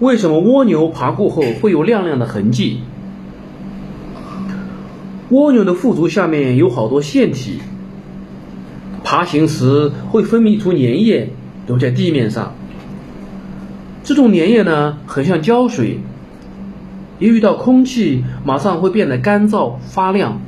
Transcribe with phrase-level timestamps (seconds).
[0.00, 2.80] 为什么蜗牛爬过后会有亮亮的痕迹？
[5.30, 7.58] 蜗牛的腹足下面有好多腺体
[9.02, 11.30] 爬行时会分泌出粘液
[11.66, 12.54] 留在地面上。
[14.02, 16.00] 这种粘液呢很像胶水
[17.18, 20.40] 一遇到空气马上会变得干燥发亮。